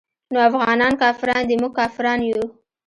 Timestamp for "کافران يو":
1.79-2.43